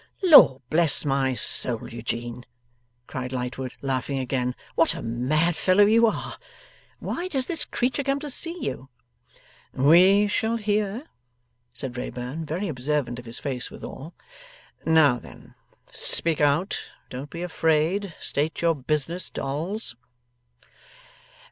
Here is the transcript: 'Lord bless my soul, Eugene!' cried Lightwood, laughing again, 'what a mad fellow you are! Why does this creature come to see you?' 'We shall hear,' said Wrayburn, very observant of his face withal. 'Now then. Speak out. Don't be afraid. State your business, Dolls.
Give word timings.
'Lord 0.23 0.63
bless 0.71 1.05
my 1.05 1.35
soul, 1.35 1.87
Eugene!' 1.93 2.43
cried 3.05 3.31
Lightwood, 3.31 3.73
laughing 3.83 4.17
again, 4.17 4.55
'what 4.73 4.95
a 4.95 5.01
mad 5.03 5.55
fellow 5.55 5.85
you 5.85 6.07
are! 6.07 6.39
Why 6.97 7.27
does 7.27 7.45
this 7.45 7.65
creature 7.65 8.01
come 8.03 8.19
to 8.21 8.29
see 8.31 8.57
you?' 8.65 8.89
'We 9.73 10.27
shall 10.27 10.57
hear,' 10.57 11.05
said 11.71 11.97
Wrayburn, 11.97 12.45
very 12.47 12.67
observant 12.67 13.19
of 13.19 13.25
his 13.25 13.37
face 13.37 13.69
withal. 13.69 14.15
'Now 14.87 15.19
then. 15.19 15.53
Speak 15.91 16.41
out. 16.41 16.79
Don't 17.11 17.29
be 17.29 17.43
afraid. 17.43 18.15
State 18.19 18.59
your 18.63 18.73
business, 18.73 19.29
Dolls. 19.29 19.95